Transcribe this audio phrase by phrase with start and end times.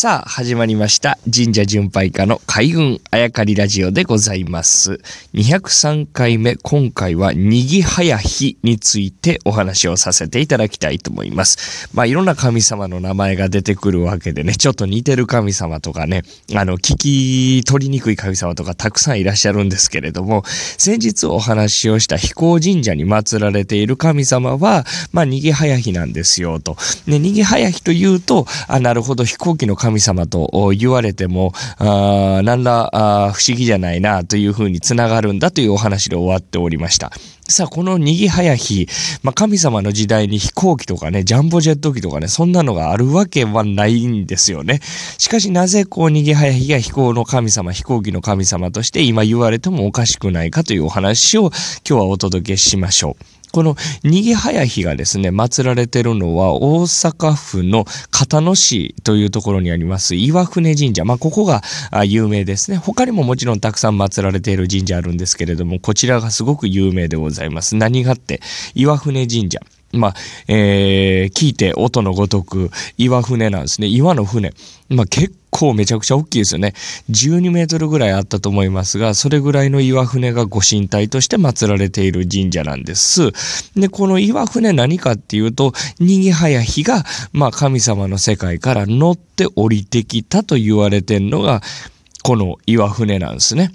[0.00, 1.18] さあ、始まりました。
[1.24, 5.00] 神社巡拝家の海軍あやかりラジオでございます。
[5.34, 11.88] 203回目、今回は、にぎはやひについてお話をさせていただきたいと思います。
[11.92, 16.22] まあ、いろんな神様の名前が出てくるわけでね、ちょっと似てる神様とかね、
[16.54, 26.76] あの、聞き取りにくい神様とかたくさんいらっしゃるんですけれども、先日お話をした飛行神社に祀られている神様は、まあ、にぎはやひなんですよ、と。
[27.08, 37.10] ね、にぎはやひというと、あ、なるほど、飛行機の神神様と言われても、あ何らあ不思議じゃないなというふうにつながるんだというお話で終わっておりました。
[37.50, 38.86] さあ、このにぎはや日、
[39.22, 44.80] まあ、神様の時代に飛行機とかね、ジャンボジェット機とかね、そんなのがあるわけはないんですよね。
[45.16, 51.50] しかし、なぜこう、にぎはや日が飛行の神様、飛行機の神様として今言われてもおかしくないかというお話を
[51.88, 53.37] 今日はお届けしましょう。
[53.52, 61.04] この逃げ早日がですね、祀られてるのは大阪府の片野市というところにあります岩船神社。
[61.04, 61.62] まあ、ここが
[62.04, 62.76] 有名ですね。
[62.76, 67.76] 他にももちろんたくさん祀られている神社あるんですけれども、こちらがすごく有名でございます。
[67.76, 68.40] 何があって、
[68.74, 69.60] 岩船神社。
[69.92, 70.14] まあ、
[70.48, 73.86] えー、聞いて音のごとく岩船なんですね。
[73.86, 74.52] 岩の船。
[74.90, 76.74] まあ、結構めちゃくちゃ大きいですよね。
[77.10, 83.32] 12メートルぐらいあったと思いますが、それぐらいの岩船がご神体として祀られている神社なんです。
[83.76, 91.62] で、この岩船何かっていうと、にぎはや日が、まあ、神様の世界から乗って降りてきたと言われてんのが、
[92.22, 93.72] この岩船なんですね。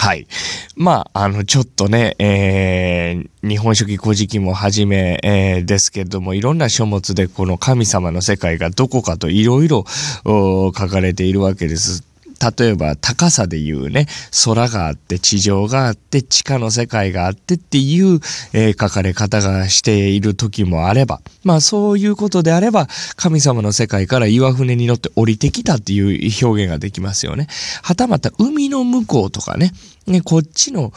[0.00, 0.28] はい。
[0.76, 9.84] まあ、あの、ちょっとね、えー、日本書紀古事記もはじめ、えー、ですけれども、いろんな書物でこの神様の世界がどこかといろいろ
[10.24, 12.04] 書かれているわけです。
[12.38, 14.06] 例えば高さで言うね、
[14.44, 18.20] 空があって地上があって地下の世界があってっていう、
[18.52, 27.48] えー、書かれ方がしている時もあれば、まあそういうことであれば、神様の世界から岩船に乗って降りてきたっていう表現ができますよね。
[27.82, 29.72] はたまた海の向こうとかね、
[30.06, 30.92] ね、こっちの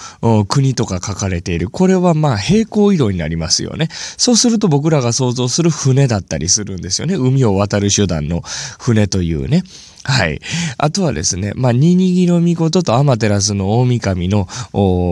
[0.48, 1.70] 国とか書かれている。
[1.70, 3.90] これはまあ平行移動になりますよね。
[3.92, 7.16] そうすると僕らが想像する船だったりするんですよね。
[7.16, 8.42] 海を渡る手段の
[8.80, 9.64] 船というね。
[10.04, 10.40] はい。
[10.78, 14.48] あとはですね、ねまあ、ニニギの御事とアマテラスの大神の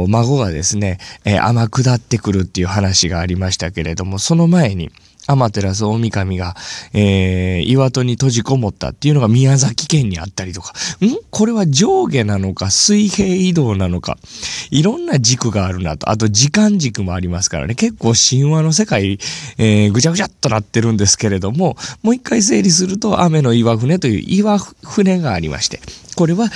[0.08, 4.92] 孫がですね、えー、天下ってくるっていう話がありましたけれども、その前に、
[5.28, 6.56] アマテラス大神が、
[6.92, 10.74] えー、岩戸に閉じこもったっていうのが宮崎県にあったりとか、
[11.06, 11.18] ん？
[11.30, 14.18] これは上下なのか水平移動なのか、
[14.72, 16.10] いろんな軸があるなと。
[16.10, 17.76] あと時間軸もありますからね。
[17.76, 19.20] 結構神話の世界、
[19.60, 25.80] えー、ぐちゃぐちゃっとなってるんですけれども、もう一回整理すると、雨の岩船という岩船がありまして、
[26.20, 26.48] これは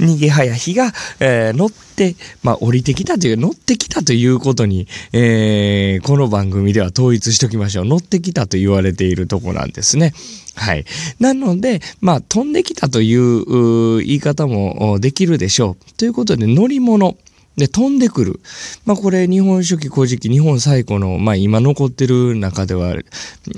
[0.00, 7.84] 逃げ早日が、えー、乗って、まあ、降りてきたという、乗ってきたということに、えー、この番組では統一しときましょう。
[7.84, 10.12] 乗ってきたと言われているとこなんですね。
[10.56, 10.84] はい。
[11.20, 15.92] なので、まあ、飛んできたという言い方もできるでしょう。
[15.92, 17.16] ということで、乗り物。
[17.56, 18.40] で、飛んでくる。
[18.86, 22.94] まあこれ、日本書紀古事記、日本最古の、まあ今残ってる中では、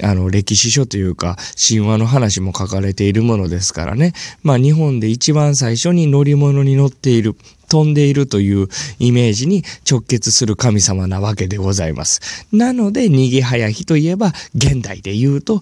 [0.02, 1.36] あの、歴史書というか、
[1.68, 4.12] 神話の話も書かれているものですからね。
[4.42, 7.36] まあ日本で一番最初に乗り物に乗っている。
[7.68, 12.46] 飛んでいるというイメージに直結する神様なわけでございます。
[12.52, 15.60] なので、逃げ早日といえば、現代で言うと、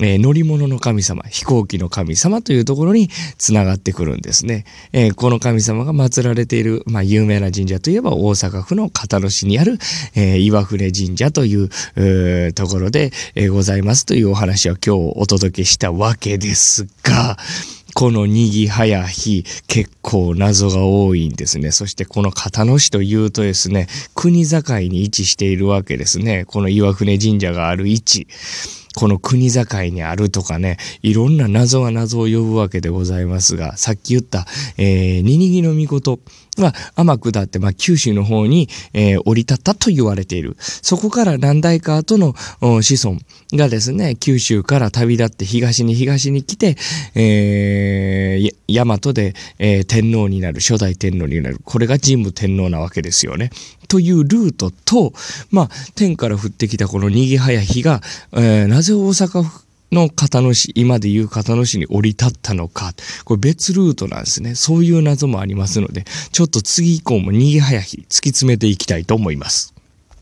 [0.00, 4.64] えー、乗り物の神様、飛行機の神様というところにつながってくるんですね。
[4.92, 9.78] えー、この神様が祀られている、まあ、有名な神社といえば大阪府の片野市にある、
[10.14, 17.36] えー、岩船神社という、えー、ところで、え、ございますというお話を今日お届けしたわけですが、
[17.94, 21.70] このにぎはや日、結構謎が多いんですね。
[21.70, 26.44] そしてこの片野市というとですね、国境に位置しているわけですね。
[26.46, 28.26] この岩船神社がある位置。
[28.96, 34.46] この国境にあるとかね、いろんな謎は謎を呼ぶわけでございますが、さっき言った、
[34.78, 36.18] えー、ニニギの御事
[36.58, 40.56] が天下って、まあ、九州の方に、えー、降り立ったと言われている。
[40.58, 43.18] そこから何代か後の子孫
[43.52, 46.76] がですね、九州から旅立って東に東に来て、
[47.14, 51.60] えー、大和で、えー、天皇になる、初代天皇になる。
[51.64, 53.50] これが神武天皇なわけですよね。
[53.90, 55.12] というルートと、
[55.50, 58.00] まあ、天から降ってきたこの逃げ早日が、
[58.32, 62.94] えー、なぜ大阪府の片野市、今でいう片野市に降り立ったのか、
[63.26, 64.54] これ別ルートなんですね。
[64.54, 69.74] そういう謎もありますので、ちょっと次以降も逃げ早日突き詰めていきたいと思います。